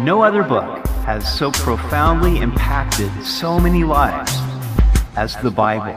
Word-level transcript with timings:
No 0.00 0.22
other 0.22 0.44
book 0.44 0.86
has 1.06 1.26
so 1.36 1.50
profoundly 1.50 2.38
impacted 2.38 3.10
so 3.24 3.58
many 3.58 3.82
lives 3.82 4.32
as 5.16 5.34
the 5.38 5.50
Bible. 5.50 5.96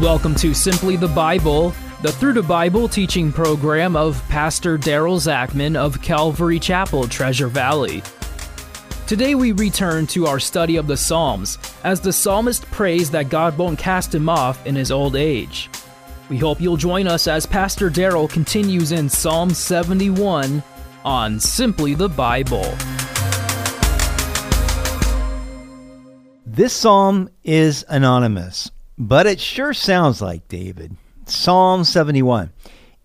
Welcome 0.00 0.36
to 0.36 0.54
Simply 0.54 0.94
the 0.94 1.08
Bible, 1.08 1.74
the 2.02 2.12
Through 2.12 2.34
the 2.34 2.44
Bible 2.44 2.88
teaching 2.88 3.32
program 3.32 3.96
of 3.96 4.22
Pastor 4.28 4.78
Daryl 4.78 5.18
Zachman 5.18 5.74
of 5.74 6.00
Calvary 6.02 6.60
Chapel, 6.60 7.08
Treasure 7.08 7.48
Valley. 7.48 8.00
Today 9.08 9.34
we 9.34 9.50
return 9.50 10.06
to 10.06 10.28
our 10.28 10.38
study 10.38 10.76
of 10.76 10.86
the 10.86 10.96
Psalms 10.96 11.58
as 11.82 12.00
the 12.00 12.12
psalmist 12.12 12.64
prays 12.70 13.10
that 13.10 13.28
God 13.28 13.58
won't 13.58 13.76
cast 13.76 14.14
him 14.14 14.28
off 14.28 14.64
in 14.64 14.76
his 14.76 14.92
old 14.92 15.16
age. 15.16 15.68
We 16.28 16.38
hope 16.38 16.60
you'll 16.60 16.76
join 16.76 17.08
us 17.08 17.26
as 17.26 17.44
Pastor 17.44 17.90
Daryl 17.90 18.30
continues 18.30 18.92
in 18.92 19.08
Psalm 19.08 19.50
71 19.50 20.62
on 21.06 21.38
Simply 21.38 21.94
the 21.94 22.08
Bible. 22.08 22.64
This 26.44 26.72
psalm 26.72 27.30
is 27.44 27.84
anonymous, 27.88 28.72
but 28.98 29.24
it 29.24 29.38
sure 29.38 29.72
sounds 29.72 30.20
like 30.20 30.48
David. 30.48 30.96
Psalm 31.24 31.84
71. 31.84 32.50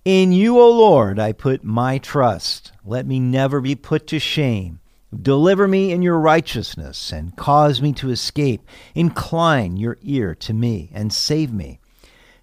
In 0.04 0.32
you, 0.32 0.60
O 0.60 0.72
Lord, 0.72 1.20
I 1.20 1.32
put 1.32 1.64
my 1.64 2.00
trust. 2.00 2.72
Let 2.84 3.06
me 3.06 3.20
never 3.20 3.62
be 3.62 3.76
put 3.76 4.08
to 4.08 4.18
shame. 4.18 4.80
Deliver 5.16 5.68
me 5.68 5.92
in 5.92 6.02
your 6.02 6.18
righteousness 6.18 7.12
and 7.12 7.36
cause 7.36 7.84
me 7.84 7.94
to 7.94 8.10
escape. 8.10 8.66
Incline 8.96 9.78
your 9.78 10.00
ear 10.02 10.34
to 10.36 10.54
me 10.56 10.90
and 10.92 11.14
save 11.14 11.54
me. 11.54 11.80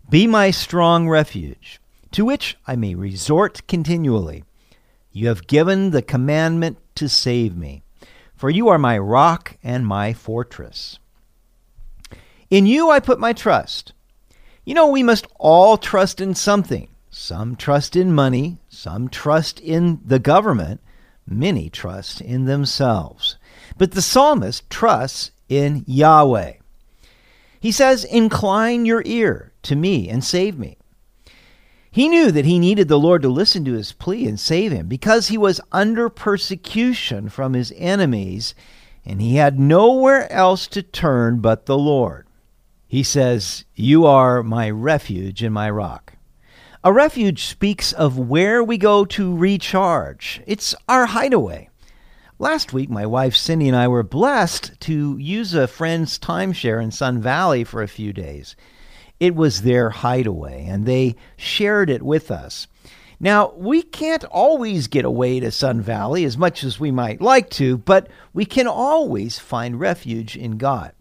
Be 0.08 0.28
my 0.28 0.52
strong 0.52 1.08
refuge, 1.08 1.80
to 2.12 2.24
which 2.24 2.56
I 2.64 2.76
may 2.76 2.94
resort 2.94 3.66
continually. 3.66 4.44
You 5.18 5.26
have 5.26 5.48
given 5.48 5.90
the 5.90 6.00
commandment 6.00 6.78
to 6.94 7.08
save 7.08 7.56
me, 7.56 7.82
for 8.36 8.50
you 8.50 8.68
are 8.68 8.78
my 8.78 8.96
rock 8.96 9.56
and 9.64 9.84
my 9.84 10.12
fortress. 10.12 11.00
In 12.50 12.66
you 12.66 12.90
I 12.90 13.00
put 13.00 13.18
my 13.18 13.32
trust. 13.32 13.94
You 14.64 14.74
know, 14.74 14.86
we 14.86 15.02
must 15.02 15.26
all 15.40 15.76
trust 15.76 16.20
in 16.20 16.36
something. 16.36 16.86
Some 17.10 17.56
trust 17.56 17.96
in 17.96 18.14
money, 18.14 18.60
some 18.68 19.08
trust 19.08 19.58
in 19.58 19.98
the 20.04 20.20
government, 20.20 20.80
many 21.26 21.68
trust 21.68 22.20
in 22.20 22.44
themselves. 22.44 23.38
But 23.76 23.90
the 23.90 24.02
psalmist 24.02 24.70
trusts 24.70 25.32
in 25.48 25.82
Yahweh. 25.88 26.52
He 27.58 27.72
says, 27.72 28.04
Incline 28.04 28.84
your 28.84 29.02
ear 29.04 29.52
to 29.62 29.74
me 29.74 30.08
and 30.08 30.22
save 30.22 30.56
me. 30.56 30.78
He 31.90 32.08
knew 32.08 32.30
that 32.30 32.44
he 32.44 32.58
needed 32.58 32.88
the 32.88 32.98
Lord 32.98 33.22
to 33.22 33.28
listen 33.28 33.64
to 33.64 33.72
his 33.72 33.92
plea 33.92 34.26
and 34.26 34.38
save 34.38 34.72
him 34.72 34.88
because 34.88 35.28
he 35.28 35.38
was 35.38 35.60
under 35.72 36.08
persecution 36.08 37.28
from 37.28 37.54
his 37.54 37.72
enemies 37.76 38.54
and 39.04 39.22
he 39.22 39.36
had 39.36 39.58
nowhere 39.58 40.30
else 40.30 40.66
to 40.68 40.82
turn 40.82 41.40
but 41.40 41.64
the 41.64 41.78
Lord. 41.78 42.26
He 42.86 43.02
says, 43.02 43.64
You 43.74 44.04
are 44.04 44.42
my 44.42 44.68
refuge 44.70 45.42
and 45.42 45.54
my 45.54 45.70
rock. 45.70 46.14
A 46.84 46.92
refuge 46.92 47.44
speaks 47.44 47.92
of 47.92 48.18
where 48.18 48.62
we 48.62 48.78
go 48.78 49.04
to 49.06 49.36
recharge, 49.36 50.42
it's 50.46 50.74
our 50.88 51.06
hideaway. 51.06 51.70
Last 52.38 52.72
week, 52.72 52.88
my 52.88 53.04
wife 53.04 53.34
Cindy 53.34 53.66
and 53.66 53.76
I 53.76 53.88
were 53.88 54.04
blessed 54.04 54.78
to 54.82 55.18
use 55.18 55.54
a 55.54 55.66
friend's 55.66 56.18
timeshare 56.20 56.80
in 56.80 56.92
Sun 56.92 57.20
Valley 57.20 57.64
for 57.64 57.82
a 57.82 57.88
few 57.88 58.12
days. 58.12 58.54
It 59.20 59.34
was 59.34 59.62
their 59.62 59.90
hideaway, 59.90 60.64
and 60.66 60.86
they 60.86 61.16
shared 61.36 61.90
it 61.90 62.02
with 62.02 62.30
us. 62.30 62.66
Now, 63.20 63.52
we 63.56 63.82
can't 63.82 64.24
always 64.24 64.86
get 64.86 65.04
away 65.04 65.40
to 65.40 65.50
Sun 65.50 65.80
Valley 65.80 66.24
as 66.24 66.38
much 66.38 66.62
as 66.62 66.78
we 66.78 66.92
might 66.92 67.20
like 67.20 67.50
to, 67.50 67.78
but 67.78 68.08
we 68.32 68.44
can 68.44 68.68
always 68.68 69.38
find 69.38 69.80
refuge 69.80 70.36
in 70.36 70.56
God. 70.56 70.92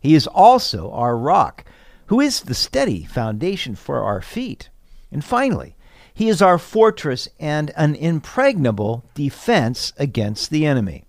He 0.00 0.14
is 0.16 0.26
also 0.26 0.90
our 0.90 1.16
rock, 1.16 1.64
who 2.06 2.20
is 2.20 2.40
the 2.40 2.54
steady 2.54 3.04
foundation 3.04 3.76
for 3.76 4.02
our 4.02 4.20
feet. 4.20 4.70
And 5.12 5.24
finally, 5.24 5.76
he 6.12 6.28
is 6.28 6.42
our 6.42 6.58
fortress 6.58 7.28
and 7.38 7.70
an 7.76 7.94
impregnable 7.94 9.04
defense 9.14 9.92
against 9.96 10.50
the 10.50 10.66
enemy. 10.66 11.04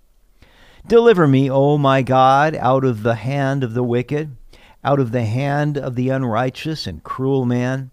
Deliver 0.86 1.28
me, 1.28 1.50
O 1.50 1.80
my 1.80 2.04
God, 2.04 2.56
out 2.56 2.86
of 2.86 3.02
the 3.02 3.16
hand 3.16 3.64
of 3.64 3.74
the 3.74 3.84
wicked, 3.84 4.36
out 4.84 5.00
of 5.00 5.12
the 5.12 5.26
hand 5.26 5.78
of 5.78 5.96
the 5.96 6.10
unrighteous 6.10 6.88
and 6.88 7.04
cruel 7.04 7.46
man. 7.46 7.92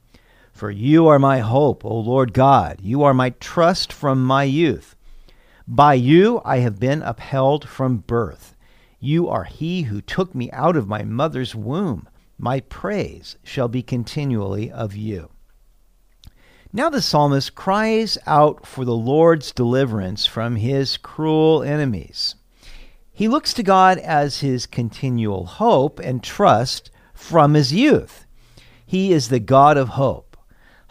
For 0.53 0.71
you 0.71 1.06
are 1.06 1.19
my 1.19 1.39
hope, 1.39 1.84
O 1.84 1.99
Lord 1.99 2.33
God. 2.33 2.81
You 2.83 3.03
are 3.03 3.15
my 3.15 3.31
trust 3.31 3.93
from 3.93 4.25
my 4.25 4.45
youth. 4.45 4.97
By 5.67 5.95
you 5.95 6.41
I 6.45 6.59
have 6.59 6.81
been 6.81 7.03
upheld 7.03 7.69
from 7.69 7.99
birth. 7.99 8.56
You 8.99 9.28
are 9.28 9.45
he 9.45 9.83
who 9.83 10.01
took 10.01 10.34
me 10.34 10.51
out 10.51 10.77
of 10.77 10.89
my 10.89 11.03
mother's 11.03 11.55
womb. 11.55 12.09
My 12.37 12.61
praise 12.61 13.37
shall 13.45 13.69
be 13.69 13.83
continually 13.83 14.71
of 14.71 14.97
you. 14.97 15.31
Now 16.72 16.91
the 16.91 17.03
psalmist 17.03 17.55
cries 17.55 18.19
out 18.27 18.67
for 18.67 18.84
the 18.84 18.95
Lord's 18.95 19.53
deliverance 19.53 20.27
from 20.27 20.57
his 20.57 20.97
cruel 20.97 21.62
enemies. 21.62 22.34
He 23.20 23.28
looks 23.28 23.53
to 23.53 23.62
God 23.62 23.98
as 23.98 24.41
his 24.41 24.64
continual 24.64 25.44
hope 25.44 25.98
and 25.98 26.25
trust 26.25 26.91
from 27.12 27.53
his 27.53 27.70
youth. 27.70 28.25
He 28.86 29.12
is 29.12 29.28
the 29.28 29.38
God 29.38 29.76
of 29.76 29.91
hope. 29.91 30.38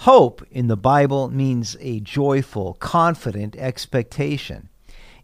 Hope 0.01 0.45
in 0.51 0.67
the 0.67 0.77
Bible 0.77 1.31
means 1.31 1.75
a 1.79 2.01
joyful, 2.01 2.75
confident 2.75 3.55
expectation. 3.55 4.69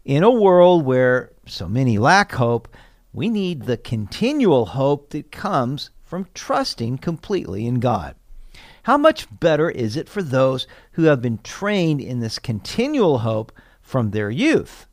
In 0.04 0.24
a 0.24 0.32
world 0.32 0.84
where 0.84 1.30
so 1.46 1.68
many 1.68 1.96
lack 1.96 2.32
hope, 2.32 2.66
we 3.12 3.28
need 3.28 3.66
the 3.66 3.76
continual 3.76 4.66
hope 4.66 5.10
that 5.10 5.30
comes 5.30 5.90
from 6.02 6.26
trusting 6.34 6.98
completely 6.98 7.68
in 7.68 7.78
God. 7.78 8.16
How 8.82 8.98
much 8.98 9.28
better 9.30 9.70
is 9.70 9.96
it 9.96 10.08
for 10.08 10.24
those 10.24 10.66
who 10.94 11.04
have 11.04 11.22
been 11.22 11.38
trained 11.44 12.00
in 12.00 12.18
this 12.18 12.40
continual 12.40 13.18
hope 13.18 13.52
from 13.80 14.10
their 14.10 14.28
youth? 14.28 14.88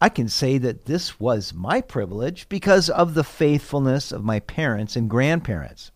I 0.00 0.08
can 0.08 0.28
say 0.28 0.58
that 0.58 0.84
this 0.84 1.18
was 1.18 1.54
my 1.54 1.80
privilege 1.80 2.48
because 2.48 2.90
of 2.90 3.14
the 3.14 3.24
faithfulness 3.24 4.12
of 4.12 4.24
my 4.24 4.40
parents 4.40 4.96
and 4.96 5.08
grandparents. 5.08 5.92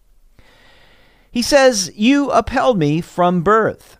He 1.31 1.43
says, 1.43 1.93
You 1.95 2.31
upheld 2.31 2.79
me 2.79 3.01
from 3.01 3.43
birth. 3.43 3.99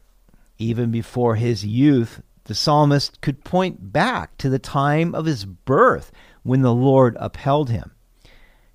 Even 0.57 0.91
before 0.91 1.37
his 1.37 1.65
youth, 1.65 2.23
the 2.45 2.55
psalmist 2.55 3.21
could 3.21 3.45
point 3.45 3.93
back 3.93 4.37
to 4.39 4.49
the 4.49 4.59
time 4.59 5.15
of 5.15 5.27
his 5.27 5.45
birth 5.45 6.11
when 6.43 6.63
the 6.63 6.75
Lord 6.75 7.17
upheld 7.21 7.71
him. 7.71 7.93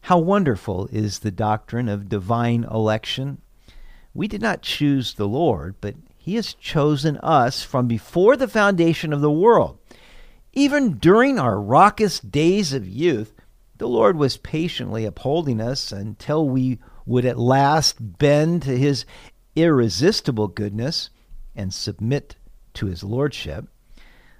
How 0.01 0.19
wonderful 0.19 0.87
is 0.91 1.19
the 1.19 1.31
doctrine 1.31 1.89
of 1.89 2.09
divine 2.09 2.63
election 2.65 3.41
we 4.13 4.27
did 4.27 4.41
not 4.41 4.61
choose 4.61 5.15
the 5.15 5.27
Lord, 5.27 5.75
but 5.81 5.95
He 6.17 6.35
has 6.35 6.53
chosen 6.53 7.17
us 7.17 7.63
from 7.63 7.87
before 7.87 8.37
the 8.37 8.47
foundation 8.47 9.11
of 9.11 9.21
the 9.21 9.31
world. 9.31 9.79
Even 10.53 10.99
during 10.99 11.39
our 11.39 11.59
raucous 11.59 12.19
days 12.19 12.73
of 12.73 12.87
youth, 12.87 13.33
the 13.79 13.87
Lord 13.87 14.15
was 14.15 14.37
patiently 14.37 15.03
upholding 15.03 15.59
us 15.59 15.91
until 15.91 16.47
we 16.47 16.79
would 17.07 17.25
at 17.25 17.39
last 17.39 17.97
bend 18.19 18.61
to 18.61 18.77
His 18.77 19.05
irresistible 19.55 20.47
goodness 20.47 21.09
and 21.55 21.73
submit 21.73 22.35
to 22.75 22.85
His 22.85 23.03
Lordship. 23.03 23.67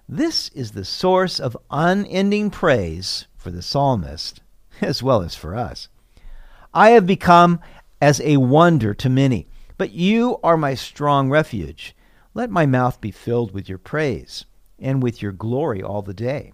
This 0.07 0.49
is 0.49 0.71
the 0.71 0.85
source 0.85 1.39
of 1.39 1.57
unending 1.71 2.51
praise 2.51 3.25
for 3.35 3.49
the 3.49 3.63
psalmist 3.63 4.41
as 4.81 5.01
well 5.01 5.23
as 5.23 5.33
for 5.33 5.55
us. 5.55 5.89
I 6.75 6.91
have 6.91 7.07
become 7.07 7.59
as 7.99 8.21
a 8.21 8.37
wonder 8.37 8.93
to 8.93 9.09
many. 9.09 9.47
But 9.77 9.91
you 9.91 10.39
are 10.43 10.57
my 10.57 10.75
strong 10.75 11.31
refuge. 11.31 11.95
Let 12.35 12.51
my 12.51 12.67
mouth 12.67 13.01
be 13.01 13.11
filled 13.11 13.51
with 13.51 13.67
your 13.67 13.79
praise 13.79 14.45
and 14.83 15.01
with 15.01 15.21
your 15.21 15.31
glory 15.31 15.81
all 15.81 16.01
the 16.01 16.13
day. 16.13 16.53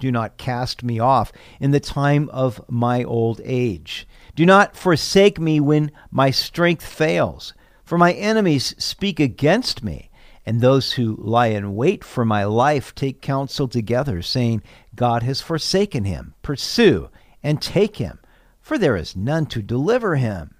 Do 0.00 0.12
not 0.12 0.36
cast 0.36 0.84
me 0.84 0.98
off 0.98 1.32
in 1.60 1.70
the 1.70 1.80
time 1.80 2.28
of 2.30 2.60
my 2.68 3.04
old 3.04 3.40
age. 3.42 4.06
Do 4.34 4.44
not 4.44 4.76
forsake 4.76 5.40
me 5.40 5.60
when 5.60 5.90
my 6.10 6.30
strength 6.30 6.84
fails. 6.84 7.54
For 7.84 7.96
my 7.96 8.12
enemies 8.12 8.74
speak 8.76 9.18
against 9.18 9.82
me, 9.82 10.10
and 10.44 10.60
those 10.60 10.92
who 10.92 11.16
lie 11.18 11.46
in 11.46 11.74
wait 11.74 12.04
for 12.04 12.24
my 12.24 12.44
life 12.44 12.94
take 12.94 13.22
counsel 13.22 13.66
together, 13.66 14.20
saying, 14.20 14.62
God 14.94 15.22
has 15.22 15.40
forsaken 15.40 16.04
him. 16.04 16.34
Pursue 16.42 17.08
and 17.42 17.62
take 17.62 17.96
him, 17.96 18.18
for 18.60 18.76
there 18.76 18.96
is 18.96 19.16
none 19.16 19.46
to 19.46 19.62
deliver 19.62 20.16
him. 20.16 20.54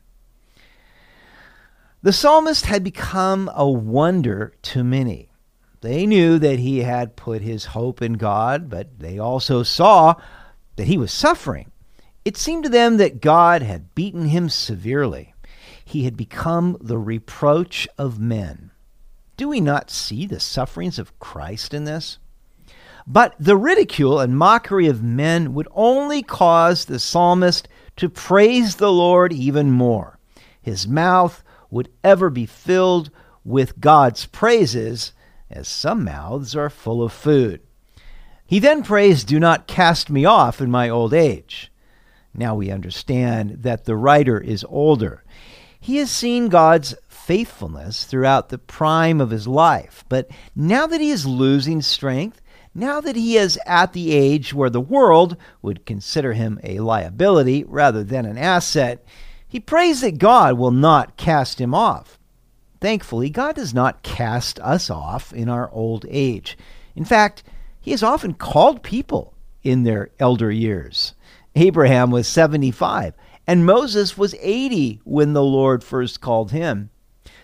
The 2.02 2.12
psalmist 2.12 2.64
had 2.64 2.82
become 2.82 3.50
a 3.54 3.68
wonder 3.68 4.54
to 4.62 4.82
many. 4.82 5.27
They 5.80 6.06
knew 6.06 6.38
that 6.38 6.58
he 6.58 6.80
had 6.80 7.16
put 7.16 7.42
his 7.42 7.66
hope 7.66 8.02
in 8.02 8.14
God, 8.14 8.68
but 8.68 8.98
they 8.98 9.18
also 9.18 9.62
saw 9.62 10.14
that 10.76 10.86
he 10.86 10.98
was 10.98 11.12
suffering. 11.12 11.70
It 12.24 12.36
seemed 12.36 12.64
to 12.64 12.70
them 12.70 12.96
that 12.96 13.20
God 13.20 13.62
had 13.62 13.94
beaten 13.94 14.26
him 14.26 14.48
severely. 14.48 15.34
He 15.84 16.04
had 16.04 16.16
become 16.16 16.76
the 16.80 16.98
reproach 16.98 17.88
of 17.96 18.18
men. 18.18 18.70
Do 19.36 19.48
we 19.48 19.60
not 19.60 19.90
see 19.90 20.26
the 20.26 20.40
sufferings 20.40 20.98
of 20.98 21.18
Christ 21.20 21.72
in 21.72 21.84
this? 21.84 22.18
But 23.06 23.34
the 23.38 23.56
ridicule 23.56 24.20
and 24.20 24.36
mockery 24.36 24.86
of 24.88 25.02
men 25.02 25.54
would 25.54 25.68
only 25.72 26.22
cause 26.22 26.84
the 26.84 26.98
psalmist 26.98 27.68
to 27.96 28.10
praise 28.10 28.76
the 28.76 28.92
Lord 28.92 29.32
even 29.32 29.70
more. 29.70 30.18
His 30.60 30.86
mouth 30.86 31.42
would 31.70 31.88
ever 32.04 32.28
be 32.28 32.44
filled 32.44 33.10
with 33.44 33.80
God's 33.80 34.26
praises, 34.26 35.12
as 35.50 35.68
some 35.68 36.04
mouths 36.04 36.54
are 36.54 36.70
full 36.70 37.02
of 37.02 37.12
food. 37.12 37.60
He 38.46 38.58
then 38.58 38.82
prays, 38.82 39.24
Do 39.24 39.38
not 39.38 39.66
cast 39.66 40.10
me 40.10 40.24
off 40.24 40.60
in 40.60 40.70
my 40.70 40.88
old 40.88 41.12
age. 41.12 41.70
Now 42.34 42.54
we 42.54 42.70
understand 42.70 43.62
that 43.62 43.84
the 43.84 43.96
writer 43.96 44.40
is 44.40 44.64
older. 44.68 45.24
He 45.80 45.96
has 45.96 46.10
seen 46.10 46.48
God's 46.48 46.94
faithfulness 47.08 48.04
throughout 48.04 48.48
the 48.48 48.58
prime 48.58 49.20
of 49.20 49.30
his 49.30 49.46
life, 49.46 50.04
but 50.08 50.30
now 50.56 50.86
that 50.86 51.00
he 51.00 51.10
is 51.10 51.26
losing 51.26 51.82
strength, 51.82 52.40
now 52.74 53.00
that 53.00 53.16
he 53.16 53.36
is 53.36 53.58
at 53.66 53.92
the 53.92 54.12
age 54.12 54.54
where 54.54 54.70
the 54.70 54.80
world 54.80 55.36
would 55.62 55.84
consider 55.84 56.32
him 56.32 56.58
a 56.62 56.78
liability 56.78 57.64
rather 57.64 58.02
than 58.04 58.24
an 58.24 58.38
asset, 58.38 59.04
he 59.46 59.60
prays 59.60 60.00
that 60.00 60.18
God 60.18 60.58
will 60.58 60.70
not 60.70 61.16
cast 61.16 61.60
him 61.60 61.74
off. 61.74 62.17
Thankfully, 62.80 63.30
God 63.30 63.56
does 63.56 63.74
not 63.74 64.02
cast 64.02 64.60
us 64.60 64.88
off 64.88 65.32
in 65.32 65.48
our 65.48 65.70
old 65.72 66.06
age. 66.08 66.56
In 66.94 67.04
fact, 67.04 67.42
he 67.80 67.90
has 67.90 68.02
often 68.02 68.34
called 68.34 68.82
people 68.82 69.34
in 69.62 69.82
their 69.82 70.10
elder 70.18 70.50
years. 70.50 71.14
Abraham 71.56 72.10
was 72.10 72.28
75, 72.28 73.14
and 73.46 73.66
Moses 73.66 74.16
was 74.16 74.34
80 74.40 75.00
when 75.04 75.32
the 75.32 75.42
Lord 75.42 75.82
first 75.82 76.20
called 76.20 76.52
him. 76.52 76.90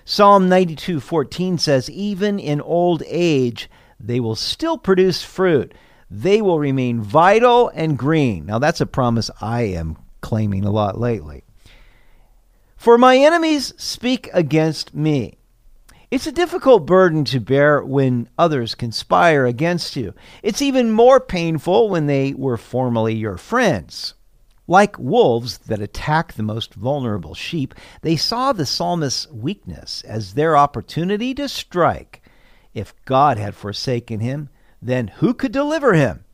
Psalm 0.04 0.48
92:14 0.48 1.58
says, 1.58 1.90
"Even 1.90 2.38
in 2.38 2.60
old 2.60 3.02
age 3.06 3.70
they 3.98 4.20
will 4.20 4.36
still 4.36 4.76
produce 4.76 5.22
fruit. 5.22 5.72
They 6.10 6.42
will 6.42 6.58
remain 6.58 7.00
vital 7.00 7.70
and 7.74 7.98
green." 7.98 8.44
Now 8.46 8.58
that's 8.58 8.82
a 8.82 8.86
promise 8.86 9.30
I 9.40 9.62
am 9.62 9.96
claiming 10.20 10.64
a 10.64 10.70
lot 10.70 11.00
lately. 11.00 11.44
For 12.84 12.98
my 12.98 13.16
enemies 13.16 13.72
speak 13.78 14.28
against 14.34 14.94
me. 14.94 15.38
It's 16.10 16.26
a 16.26 16.30
difficult 16.32 16.84
burden 16.84 17.24
to 17.24 17.40
bear 17.40 17.82
when 17.82 18.28
others 18.36 18.74
conspire 18.74 19.46
against 19.46 19.96
you. 19.96 20.12
It's 20.42 20.60
even 20.60 20.92
more 20.92 21.18
painful 21.18 21.88
when 21.88 22.08
they 22.08 22.34
were 22.34 22.58
formerly 22.58 23.14
your 23.14 23.38
friends. 23.38 24.12
Like 24.68 24.98
wolves 24.98 25.56
that 25.60 25.80
attack 25.80 26.34
the 26.34 26.42
most 26.42 26.74
vulnerable 26.74 27.32
sheep, 27.32 27.74
they 28.02 28.16
saw 28.16 28.52
the 28.52 28.66
psalmist's 28.66 29.32
weakness 29.32 30.02
as 30.06 30.34
their 30.34 30.54
opportunity 30.54 31.32
to 31.36 31.48
strike. 31.48 32.20
If 32.74 32.94
God 33.06 33.38
had 33.38 33.54
forsaken 33.54 34.20
him, 34.20 34.50
then 34.82 35.08
who 35.08 35.32
could 35.32 35.52
deliver 35.52 35.94
him? 35.94 36.26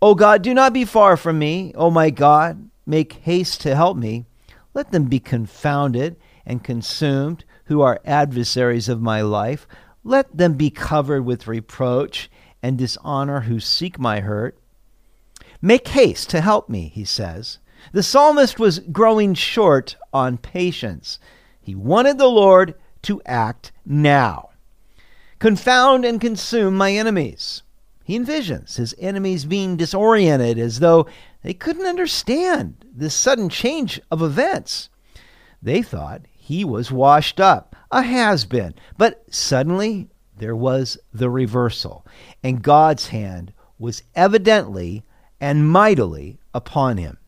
O 0.00 0.14
God, 0.14 0.42
do 0.42 0.54
not 0.54 0.72
be 0.72 0.84
far 0.84 1.16
from 1.16 1.36
me. 1.40 1.72
O 1.74 1.90
my 1.90 2.10
God, 2.10 2.70
make 2.86 3.14
haste 3.14 3.62
to 3.62 3.74
help 3.74 3.96
me. 3.96 4.27
Let 4.78 4.92
them 4.92 5.06
be 5.06 5.18
confounded 5.18 6.14
and 6.46 6.62
consumed 6.62 7.44
who 7.64 7.80
are 7.80 8.00
adversaries 8.04 8.88
of 8.88 9.02
my 9.02 9.22
life. 9.22 9.66
Let 10.04 10.36
them 10.36 10.52
be 10.54 10.70
covered 10.70 11.24
with 11.24 11.48
reproach 11.48 12.30
and 12.62 12.78
dishonor 12.78 13.40
who 13.40 13.58
seek 13.58 13.98
my 13.98 14.20
hurt. 14.20 14.56
Make 15.60 15.88
haste 15.88 16.30
to 16.30 16.40
help 16.40 16.68
me, 16.68 16.92
he 16.94 17.04
says. 17.04 17.58
The 17.90 18.04
psalmist 18.04 18.60
was 18.60 18.78
growing 18.78 19.34
short 19.34 19.96
on 20.12 20.38
patience. 20.38 21.18
He 21.60 21.74
wanted 21.74 22.18
the 22.18 22.28
Lord 22.28 22.76
to 23.02 23.20
act 23.26 23.72
now. 23.84 24.50
Confound 25.40 26.04
and 26.04 26.20
consume 26.20 26.76
my 26.76 26.92
enemies. 26.92 27.64
He 28.04 28.16
envisions 28.16 28.76
his 28.76 28.94
enemies 29.00 29.44
being 29.44 29.76
disoriented 29.76 30.56
as 30.56 30.78
though 30.78 31.08
they 31.42 31.54
couldn't 31.54 31.86
understand 31.86 32.84
this 32.92 33.14
sudden 33.14 33.48
change 33.48 34.00
of 34.10 34.22
events. 34.22 34.88
They 35.62 35.82
thought 35.82 36.22
he 36.32 36.64
was 36.64 36.90
washed 36.90 37.40
up, 37.40 37.76
a 37.90 38.02
has 38.02 38.44
been. 38.44 38.74
But 38.96 39.24
suddenly 39.32 40.08
there 40.36 40.56
was 40.56 40.98
the 41.12 41.30
reversal, 41.30 42.06
and 42.42 42.62
God's 42.62 43.08
hand 43.08 43.52
was 43.78 44.02
evidently 44.14 45.04
and 45.40 45.70
mightily 45.70 46.38
upon 46.52 46.96
him. 46.96 47.18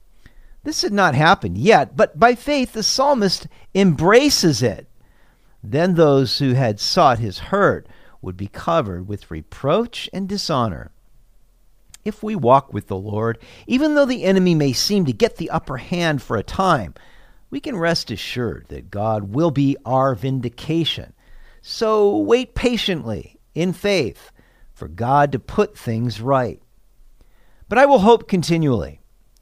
This 0.63 0.83
had 0.83 0.93
not 0.93 1.15
happened 1.15 1.57
yet, 1.57 1.97
but 1.97 2.19
by 2.19 2.35
faith 2.35 2.73
the 2.73 2.83
psalmist 2.83 3.47
embraces 3.75 4.63
it. 4.63 4.89
Then 5.63 5.95
those 5.95 6.39
who 6.39 6.53
had 6.55 6.81
sought 6.81 7.19
his 7.19 7.39
hurt 7.39 7.87
would 8.21 8.37
be 8.37 8.49
covered 8.49 9.09
with 9.09 9.31
reproach 9.31 10.11
and 10.13 10.29
dishonor. 10.29 10.91
If 12.05 12.23
we 12.23 12.35
walk 12.35 12.73
with 12.73 12.87
the 12.87 12.97
Lord, 12.97 13.39
even 13.67 13.95
though 13.95 14.07
the 14.07 14.25
enemy 14.25 14.55
may 14.55 14.73
seem 14.73 15.05
to 15.05 15.13
get 15.13 15.37
the 15.37 15.51
upper 15.51 15.77
hand 15.77 16.23
for 16.23 16.37
a 16.37 16.43
time, 16.43 16.95
we 17.51 17.61
can 17.61 17.77
rest 17.77 18.11
assured 18.11 18.67
that 18.69 18.91
God 18.91 19.35
will 19.35 19.51
be 19.51 19.77
our 19.85 20.15
vindication. 20.15 21.13
So 21.63 22.17
wait 22.17 22.55
patiently 22.55 23.39
in 23.55 23.73
faith 23.73 24.31
for 24.73 24.89
God 24.89 25.33
to 25.33 25.39
put 25.39 25.77
things 25.77 26.21
right. 26.21 26.63
But 27.69 27.79
I 27.79 27.87
will 27.87 27.99
hope 27.99 28.29
continually 28.29 29.01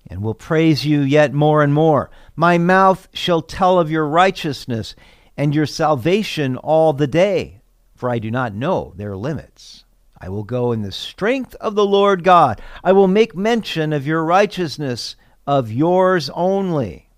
and 0.09 0.23
will 0.23 0.35
praise 0.35 0.85
you 0.85 1.01
yet 1.01 1.33
more 1.33 1.63
and 1.63 1.73
more. 1.73 2.11
My 2.35 2.59
mouth 2.59 3.09
shall 3.13 3.43
tell 3.43 3.79
of 3.79 3.91
your 3.91 4.07
righteousness 4.07 4.97
and 5.37 5.55
your 5.55 5.67
salvation 5.67 6.57
all 6.57 6.93
the 6.93 7.07
day, 7.07 7.61
for 7.95 8.11
I 8.11 8.19
do 8.19 8.31
not 8.31 8.55
know 8.55 8.95
their 8.97 9.17
limits. 9.17 9.85
I 10.21 10.29
will 10.29 10.45
go 10.45 10.73
in 10.73 10.83
the 10.83 10.93
strength 10.93 11.55
of 11.61 11.75
the 11.75 11.87
Lord 11.87 12.25
God. 12.25 12.61
I 12.83 12.93
will 12.93 13.09
make 13.09 13.37
mention 13.37 13.93
of 13.93 14.07
your 14.07 14.25
righteousness, 14.25 15.15
of 15.47 15.71
yours 15.71 16.29
only. 16.35 17.09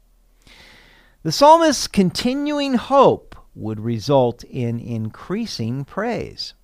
The 1.22 1.32
psalmist's 1.32 1.86
continuing 1.86 2.74
hope 2.74 3.34
would 3.54 3.80
result 3.80 4.44
in 4.44 4.78
increasing 4.78 5.84
praise. 5.84 6.54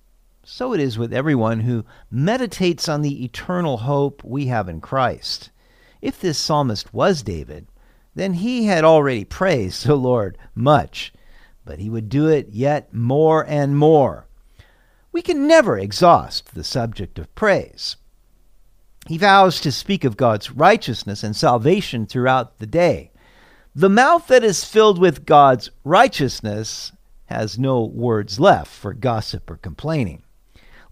So 0.43 0.73
it 0.73 0.79
is 0.79 0.97
with 0.97 1.11
everyone 1.11 1.61
who 1.61 1.85
meditates 2.09 2.87
on 2.87 3.01
the 3.01 3.25
eternal 3.25 3.77
hope 3.77 4.23
we 4.23 4.45
have 4.47 4.69
in 4.69 4.79
Christ. 4.79 5.49
If 6.01 6.19
this 6.19 6.37
psalmist 6.37 6.93
was 6.93 7.23
David, 7.23 7.67
then 8.15 8.33
he 8.33 8.65
had 8.65 8.83
already 8.83 9.25
praised 9.25 9.85
the 9.85 9.95
Lord 9.95 10.37
much, 10.55 11.13
but 11.65 11.79
he 11.79 11.89
would 11.89 12.09
do 12.09 12.27
it 12.27 12.49
yet 12.49 12.93
more 12.93 13.45
and 13.45 13.77
more. 13.77 14.26
We 15.17 15.23
can 15.23 15.47
never 15.47 15.79
exhaust 15.79 16.53
the 16.53 16.63
subject 16.63 17.17
of 17.17 17.33
praise. 17.33 17.95
He 19.07 19.17
vows 19.17 19.59
to 19.61 19.71
speak 19.71 20.03
of 20.03 20.15
God's 20.15 20.51
righteousness 20.51 21.23
and 21.23 21.35
salvation 21.35 22.05
throughout 22.05 22.59
the 22.59 22.67
day. 22.67 23.09
The 23.73 23.89
mouth 23.89 24.27
that 24.27 24.43
is 24.43 24.63
filled 24.63 24.99
with 24.99 25.25
God's 25.25 25.71
righteousness 25.83 26.91
has 27.25 27.57
no 27.57 27.83
words 27.83 28.39
left 28.39 28.71
for 28.71 28.93
gossip 28.93 29.49
or 29.49 29.57
complaining. 29.57 30.21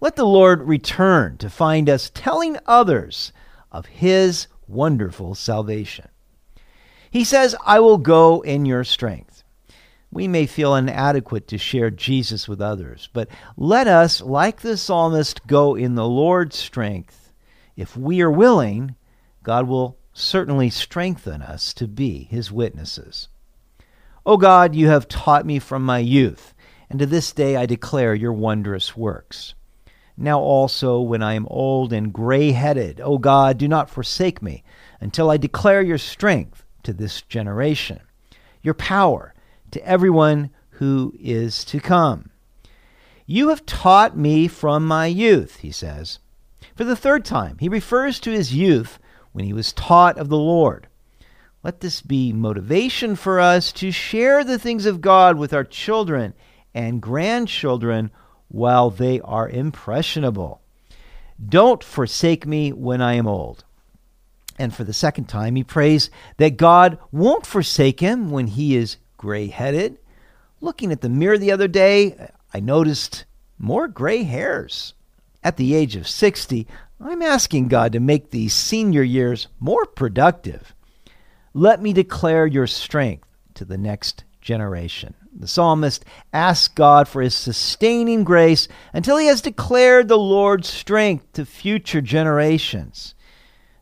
Let 0.00 0.16
the 0.16 0.26
Lord 0.26 0.60
return 0.62 1.36
to 1.36 1.48
find 1.48 1.88
us 1.88 2.10
telling 2.12 2.56
others 2.66 3.32
of 3.70 3.86
his 3.86 4.48
wonderful 4.66 5.36
salvation. 5.36 6.08
He 7.12 7.22
says, 7.22 7.54
I 7.64 7.78
will 7.78 7.98
go 7.98 8.40
in 8.40 8.66
your 8.66 8.82
strength. 8.82 9.44
We 10.16 10.28
may 10.28 10.46
feel 10.46 10.74
inadequate 10.74 11.46
to 11.48 11.58
share 11.58 11.90
Jesus 11.90 12.48
with 12.48 12.62
others, 12.62 13.10
but 13.12 13.28
let 13.58 13.86
us, 13.86 14.22
like 14.22 14.62
the 14.62 14.78
psalmist, 14.78 15.46
go 15.46 15.74
in 15.74 15.94
the 15.94 16.08
Lord's 16.08 16.56
strength. 16.56 17.34
If 17.76 17.98
we 17.98 18.22
are 18.22 18.30
willing, 18.30 18.96
God 19.42 19.68
will 19.68 19.98
certainly 20.14 20.70
strengthen 20.70 21.42
us 21.42 21.74
to 21.74 21.86
be 21.86 22.28
his 22.30 22.50
witnesses. 22.50 23.28
O 24.24 24.38
God, 24.38 24.74
you 24.74 24.88
have 24.88 25.06
taught 25.06 25.44
me 25.44 25.58
from 25.58 25.82
my 25.84 25.98
youth, 25.98 26.54
and 26.88 26.98
to 26.98 27.04
this 27.04 27.30
day 27.32 27.54
I 27.54 27.66
declare 27.66 28.14
your 28.14 28.32
wondrous 28.32 28.96
works. 28.96 29.52
Now 30.16 30.40
also, 30.40 30.98
when 30.98 31.22
I 31.22 31.34
am 31.34 31.46
old 31.50 31.92
and 31.92 32.10
gray 32.10 32.52
headed, 32.52 33.02
O 33.02 33.18
God, 33.18 33.58
do 33.58 33.68
not 33.68 33.90
forsake 33.90 34.40
me 34.40 34.64
until 34.98 35.28
I 35.28 35.36
declare 35.36 35.82
your 35.82 35.98
strength 35.98 36.64
to 36.84 36.94
this 36.94 37.20
generation, 37.20 38.00
your 38.62 38.72
power 38.72 39.34
to 39.76 39.86
everyone 39.86 40.48
who 40.70 41.12
is 41.20 41.62
to 41.66 41.80
come. 41.80 42.30
You 43.26 43.50
have 43.50 43.66
taught 43.66 44.16
me 44.16 44.48
from 44.48 44.86
my 44.86 45.06
youth, 45.06 45.56
he 45.56 45.70
says. 45.70 46.18
For 46.74 46.84
the 46.84 46.96
third 46.96 47.26
time, 47.26 47.58
he 47.60 47.68
refers 47.68 48.18
to 48.20 48.30
his 48.30 48.54
youth 48.54 48.98
when 49.32 49.44
he 49.44 49.52
was 49.52 49.74
taught 49.74 50.16
of 50.16 50.30
the 50.30 50.38
Lord. 50.38 50.88
Let 51.62 51.80
this 51.80 52.00
be 52.00 52.32
motivation 52.32 53.16
for 53.16 53.38
us 53.38 53.70
to 53.72 53.90
share 53.90 54.44
the 54.44 54.58
things 54.58 54.86
of 54.86 55.02
God 55.02 55.36
with 55.36 55.52
our 55.52 55.64
children 55.64 56.32
and 56.72 57.02
grandchildren 57.02 58.10
while 58.48 58.88
they 58.88 59.20
are 59.20 59.48
impressionable. 59.48 60.62
Don't 61.44 61.84
forsake 61.84 62.46
me 62.46 62.72
when 62.72 63.02
I 63.02 63.14
am 63.14 63.26
old. 63.26 63.64
And 64.58 64.74
for 64.74 64.84
the 64.84 64.94
second 64.94 65.26
time, 65.26 65.54
he 65.56 65.64
prays 65.64 66.08
that 66.38 66.56
God 66.56 66.98
won't 67.12 67.44
forsake 67.44 68.00
him 68.00 68.30
when 68.30 68.46
he 68.46 68.74
is 68.74 68.96
gray 69.16 69.48
headed. 69.48 69.98
Looking 70.60 70.92
at 70.92 71.00
the 71.00 71.08
mirror 71.08 71.38
the 71.38 71.52
other 71.52 71.68
day, 71.68 72.30
I 72.52 72.60
noticed 72.60 73.24
more 73.58 73.88
gray 73.88 74.22
hairs. 74.22 74.94
At 75.42 75.56
the 75.56 75.74
age 75.74 75.96
of 75.96 76.08
60, 76.08 76.66
I'm 77.00 77.22
asking 77.22 77.68
God 77.68 77.92
to 77.92 78.00
make 78.00 78.30
these 78.30 78.54
senior 78.54 79.02
years 79.02 79.48
more 79.60 79.84
productive. 79.84 80.74
Let 81.52 81.80
me 81.82 81.92
declare 81.92 82.46
your 82.46 82.66
strength 82.66 83.28
to 83.54 83.64
the 83.64 83.78
next 83.78 84.24
generation. 84.40 85.14
The 85.38 85.48
psalmist 85.48 86.04
asks 86.32 86.68
God 86.68 87.08
for 87.08 87.20
his 87.20 87.34
sustaining 87.34 88.24
grace 88.24 88.68
until 88.92 89.18
he 89.18 89.26
has 89.26 89.42
declared 89.42 90.08
the 90.08 90.18
Lord's 90.18 90.68
strength 90.68 91.32
to 91.34 91.44
future 91.44 92.00
generations. 92.00 93.14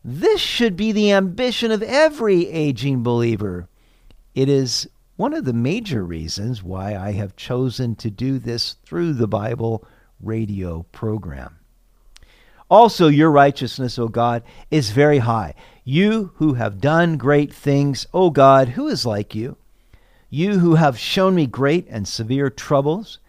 This 0.03 0.41
should 0.41 0.75
be 0.75 0.91
the 0.91 1.11
ambition 1.11 1.71
of 1.71 1.81
every 1.81 2.47
aging 2.47 3.03
believer. 3.03 3.67
It 4.33 4.49
is 4.49 4.89
one 5.15 5.33
of 5.33 5.45
the 5.45 5.53
major 5.53 6.03
reasons 6.03 6.61
why 6.61 6.95
I 6.95 7.11
have 7.13 7.35
chosen 7.35 7.95
to 7.97 8.09
do 8.09 8.37
this 8.37 8.73
through 8.85 9.13
the 9.13 9.27
Bible 9.27 9.87
radio 10.19 10.83
program. 10.91 11.57
Also, 12.69 13.07
your 13.07 13.31
righteousness, 13.31 13.97
O 13.99 14.07
God, 14.07 14.43
is 14.71 14.89
very 14.89 15.19
high. 15.19 15.53
You 15.83 16.31
who 16.35 16.55
have 16.55 16.81
done 16.81 17.17
great 17.17 17.53
things, 17.53 18.07
O 18.13 18.29
God, 18.29 18.69
who 18.69 18.87
is 18.87 19.05
like 19.05 19.35
you? 19.35 19.55
You 20.29 20.59
who 20.59 20.75
have 20.75 20.97
shown 20.97 21.35
me 21.35 21.45
great 21.45 21.85
and 21.89 22.07
severe 22.07 22.49
troubles 22.49 23.19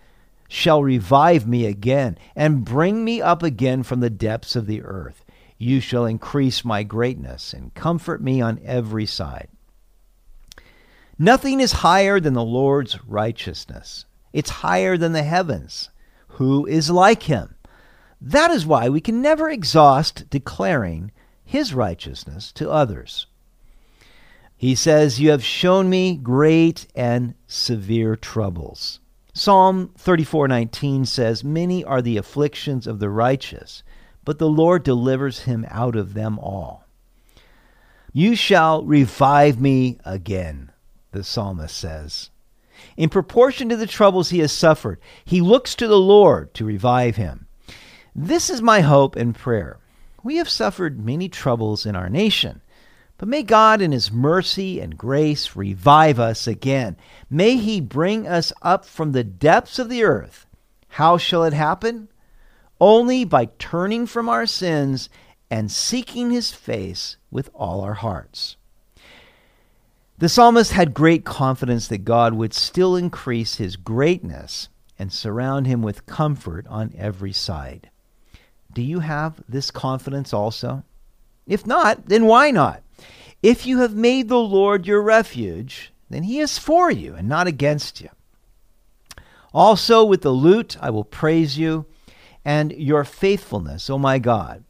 shall 0.48 0.82
revive 0.82 1.46
me 1.46 1.66
again 1.66 2.18
and 2.34 2.64
bring 2.64 3.04
me 3.04 3.20
up 3.20 3.42
again 3.42 3.82
from 3.82 4.00
the 4.00 4.10
depths 4.10 4.56
of 4.56 4.66
the 4.66 4.82
earth. 4.82 5.24
You 5.58 5.80
shall 5.80 6.06
increase 6.06 6.64
my 6.64 6.82
greatness 6.82 7.52
and 7.52 7.74
comfort 7.74 8.22
me 8.22 8.40
on 8.40 8.60
every 8.64 9.06
side. 9.06 9.48
Nothing 11.18 11.60
is 11.60 11.72
higher 11.72 12.20
than 12.20 12.34
the 12.34 12.44
Lord's 12.44 13.02
righteousness. 13.06 14.04
It's 14.32 14.50
higher 14.50 14.98
than 14.98 15.12
the 15.12 15.22
heavens. 15.22 15.90
Who 16.28 16.66
is 16.66 16.90
like 16.90 17.22
him? 17.24 17.54
That 18.20 18.50
is 18.50 18.66
why 18.66 18.88
we 18.88 19.00
can 19.00 19.22
never 19.22 19.48
exhaust 19.48 20.28
declaring 20.28 21.12
his 21.44 21.72
righteousness 21.72 22.52
to 22.52 22.70
others. 22.70 23.26
He 24.56 24.74
says, 24.74 25.20
You 25.20 25.30
have 25.30 25.44
shown 25.44 25.88
me 25.88 26.16
great 26.16 26.86
and 26.94 27.34
severe 27.46 28.16
troubles. 28.16 29.00
Psalm 29.32 29.90
34:19 29.98 31.06
says, 31.06 31.44
Many 31.44 31.84
are 31.84 32.00
the 32.00 32.16
afflictions 32.16 32.86
of 32.86 32.98
the 32.98 33.10
righteous, 33.10 33.82
but 34.24 34.38
the 34.38 34.48
Lord 34.48 34.82
delivers 34.82 35.40
him 35.40 35.66
out 35.68 35.94
of 35.94 36.14
them 36.14 36.38
all. 36.38 36.84
You 38.12 38.34
shall 38.34 38.82
revive 38.82 39.60
me 39.60 39.98
again, 40.06 40.72
the 41.16 41.24
psalmist 41.24 41.76
says. 41.76 42.30
In 42.96 43.08
proportion 43.08 43.68
to 43.70 43.76
the 43.76 43.86
troubles 43.86 44.30
he 44.30 44.40
has 44.40 44.52
suffered, 44.52 45.00
he 45.24 45.40
looks 45.40 45.74
to 45.76 45.88
the 45.88 45.98
Lord 45.98 46.54
to 46.54 46.64
revive 46.64 47.16
him. 47.16 47.46
This 48.14 48.48
is 48.50 48.62
my 48.62 48.80
hope 48.80 49.16
and 49.16 49.34
prayer. 49.34 49.78
We 50.22 50.36
have 50.36 50.48
suffered 50.48 51.04
many 51.04 51.28
troubles 51.28 51.86
in 51.86 51.96
our 51.96 52.08
nation. 52.08 52.62
But 53.18 53.28
may 53.28 53.42
God, 53.42 53.80
in 53.80 53.92
His 53.92 54.12
mercy 54.12 54.80
and 54.80 54.96
grace, 54.96 55.56
revive 55.56 56.18
us 56.20 56.46
again. 56.46 56.96
May 57.30 57.56
He 57.56 57.80
bring 57.80 58.26
us 58.26 58.52
up 58.60 58.84
from 58.84 59.12
the 59.12 59.24
depths 59.24 59.78
of 59.78 59.88
the 59.88 60.04
earth. 60.04 60.46
How 60.88 61.16
shall 61.16 61.44
it 61.44 61.52
happen? 61.52 62.08
Only 62.80 63.24
by 63.24 63.46
turning 63.58 64.06
from 64.06 64.28
our 64.28 64.46
sins 64.46 65.08
and 65.50 65.70
seeking 65.70 66.30
His 66.30 66.52
face 66.52 67.16
with 67.30 67.48
all 67.54 67.80
our 67.80 67.94
hearts. 67.94 68.56
The 70.18 70.28
psalmist 70.28 70.72
had 70.72 70.94
great 70.94 71.24
confidence 71.24 71.88
that 71.88 72.04
God 72.04 72.34
would 72.34 72.54
still 72.54 72.96
increase 72.96 73.56
His 73.56 73.76
greatness 73.76 74.68
and 74.98 75.12
surround 75.12 75.66
him 75.66 75.82
with 75.82 76.06
comfort 76.06 76.66
on 76.68 76.94
every 76.96 77.32
side. 77.32 77.90
Do 78.72 78.82
you 78.82 79.00
have 79.00 79.42
this 79.48 79.70
confidence 79.70 80.32
also? 80.32 80.84
If 81.46 81.66
not, 81.66 82.06
then 82.06 82.26
why 82.26 82.50
not? 82.50 82.82
If 83.42 83.66
you 83.66 83.78
have 83.80 83.94
made 83.94 84.28
the 84.28 84.38
Lord 84.38 84.86
your 84.86 85.02
refuge, 85.02 85.92
then 86.10 86.24
he 86.24 86.40
is 86.40 86.58
for 86.58 86.90
you 86.90 87.14
and 87.14 87.28
not 87.28 87.46
against 87.46 88.00
you. 88.00 88.08
Also, 89.52 90.04
with 90.04 90.22
the 90.22 90.30
lute 90.30 90.76
I 90.80 90.90
will 90.90 91.04
praise 91.04 91.56
you 91.56 91.86
and 92.44 92.72
your 92.72 93.04
faithfulness, 93.04 93.88
O 93.88 93.98
my 93.98 94.18
God. 94.18 94.64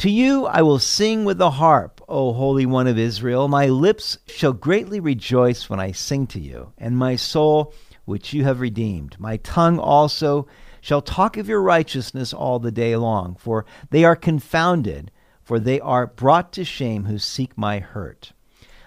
To 0.00 0.10
you 0.10 0.46
I 0.46 0.62
will 0.62 0.78
sing 0.78 1.24
with 1.24 1.38
the 1.38 1.50
harp, 1.50 2.00
O 2.08 2.32
Holy 2.32 2.64
One 2.64 2.86
of 2.86 2.98
Israel. 2.98 3.48
My 3.48 3.66
lips 3.66 4.16
shall 4.26 4.54
greatly 4.54 4.98
rejoice 4.98 5.68
when 5.68 5.78
I 5.78 5.92
sing 5.92 6.26
to 6.28 6.40
you, 6.40 6.72
and 6.78 6.96
my 6.96 7.16
soul, 7.16 7.74
which 8.06 8.32
you 8.32 8.44
have 8.44 8.60
redeemed. 8.60 9.16
My 9.18 9.36
tongue 9.36 9.78
also 9.78 10.48
shall 10.80 11.02
talk 11.02 11.36
of 11.36 11.48
your 11.48 11.60
righteousness 11.60 12.32
all 12.32 12.58
the 12.58 12.72
day 12.72 12.96
long, 12.96 13.36
for 13.38 13.66
they 13.90 14.02
are 14.04 14.16
confounded 14.16 15.10
for 15.42 15.58
they 15.58 15.80
are 15.80 16.06
brought 16.06 16.52
to 16.52 16.64
shame 16.64 17.06
who 17.06 17.18
seek 17.18 17.58
my 17.58 17.80
hurt. 17.80 18.32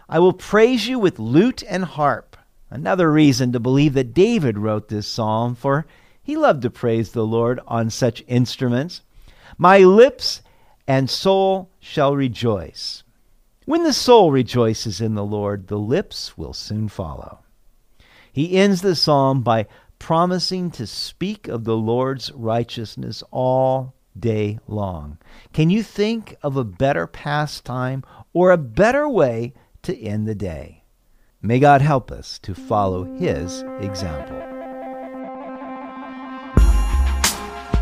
I 0.07 0.17
will 0.19 0.31
praise 0.31 0.87
you 0.87 0.97
with 0.97 1.19
lute 1.19 1.61
and 1.67 1.83
harp. 1.83 2.37
Another 2.69 3.11
reason 3.11 3.51
to 3.51 3.59
believe 3.59 3.93
that 3.95 4.13
David 4.13 4.57
wrote 4.57 4.87
this 4.87 5.05
psalm, 5.05 5.55
for 5.55 5.85
he 6.23 6.37
loved 6.37 6.61
to 6.61 6.69
praise 6.69 7.11
the 7.11 7.25
Lord 7.25 7.59
on 7.67 7.89
such 7.89 8.23
instruments. 8.27 9.01
My 9.57 9.79
lips 9.79 10.41
and 10.87 11.09
soul 11.09 11.69
shall 11.79 12.15
rejoice. 12.15 13.03
When 13.65 13.83
the 13.83 13.93
soul 13.93 14.31
rejoices 14.31 14.99
in 14.99 15.15
the 15.15 15.23
Lord, 15.23 15.67
the 15.67 15.79
lips 15.79 16.37
will 16.37 16.53
soon 16.53 16.89
follow. 16.89 17.39
He 18.31 18.57
ends 18.57 18.81
the 18.81 18.95
psalm 18.95 19.41
by 19.41 19.67
promising 19.99 20.71
to 20.71 20.85
speak 20.85 21.47
of 21.47 21.63
the 21.63 21.77
Lord's 21.77 22.31
righteousness 22.33 23.23
all 23.31 23.93
day 24.19 24.59
long. 24.67 25.17
Can 25.53 25.69
you 25.69 25.81
think 25.81 26.35
of 26.43 26.57
a 26.57 26.63
better 26.63 27.07
pastime 27.07 28.03
or 28.33 28.51
a 28.51 28.57
better 28.57 29.07
way 29.07 29.53
to 29.83 29.97
end 29.97 30.27
the 30.27 30.35
day? 30.35 30.83
May 31.41 31.59
God 31.59 31.81
help 31.81 32.11
us 32.11 32.39
to 32.39 32.53
follow 32.53 33.03
His 33.03 33.63
example. 33.79 34.41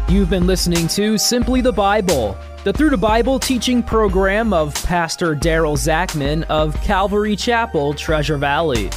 You've 0.10 0.30
been 0.30 0.46
listening 0.46 0.88
to 0.90 1.18
Simply 1.18 1.62
the 1.62 1.72
Bible, 1.72 2.38
the 2.64 2.72
Through 2.72 2.92
the 2.92 2.98
Bible 2.98 3.40
teaching 3.40 3.82
program 3.82 4.54
of 4.54 4.76
Pastor 4.84 5.36
Daryl 5.36 5.76
Zachman 5.76 6.44
of 6.44 6.80
Calvary 6.82 7.36
Chapel, 7.36 7.96
Treasure 7.96 8.38
Valley. 8.38 8.92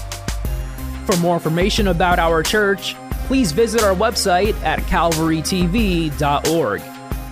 For 1.07 1.17
more 1.17 1.37
information 1.37 1.89
about 1.89 2.19
our 2.19 2.43
church, 2.43 2.95
please 3.27 3.53
visit 3.53 3.83
our 3.83 3.95
website 3.95 4.55
at 4.63 4.81
calvarytv.org. 4.81 6.83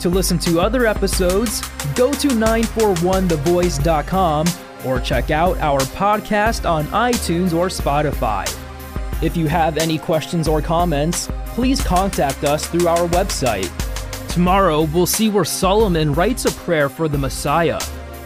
To 0.00 0.08
listen 0.08 0.38
to 0.38 0.58
other 0.58 0.86
episodes, 0.86 1.60
go 1.94 2.10
to 2.14 2.28
941thevoice.com 2.28 4.46
or 4.86 5.00
check 5.00 5.30
out 5.30 5.58
our 5.58 5.80
podcast 5.80 6.66
on 6.68 6.86
iTunes 6.86 7.52
or 7.52 7.68
Spotify. 7.68 8.48
If 9.22 9.36
you 9.36 9.48
have 9.48 9.76
any 9.76 9.98
questions 9.98 10.48
or 10.48 10.62
comments, 10.62 11.28
please 11.48 11.82
contact 11.82 12.44
us 12.44 12.66
through 12.66 12.88
our 12.88 13.06
website. 13.08 13.70
Tomorrow, 14.32 14.84
we'll 14.94 15.04
see 15.04 15.28
where 15.28 15.44
Solomon 15.44 16.14
writes 16.14 16.46
a 16.46 16.52
prayer 16.52 16.88
for 16.88 17.06
the 17.06 17.18
Messiah. 17.18 17.78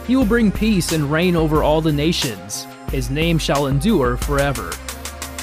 He 0.07 0.15
will 0.15 0.23
bring 0.23 0.53
peace 0.53 0.93
and 0.93 1.11
reign 1.11 1.35
over 1.35 1.63
all 1.63 1.81
the 1.81 1.91
nations. 1.91 2.65
His 2.89 3.09
name 3.09 3.37
shall 3.37 3.67
endure 3.67 4.15
forever. 4.15 4.71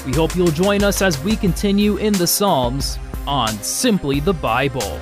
We 0.07 0.13
hope 0.13 0.35
you'll 0.35 0.47
join 0.47 0.83
us 0.83 1.03
as 1.03 1.23
we 1.23 1.35
continue 1.35 1.97
in 1.97 2.13
the 2.13 2.25
Psalms 2.25 2.97
on 3.27 3.49
Simply 3.61 4.19
the 4.19 4.33
Bible. 4.33 4.99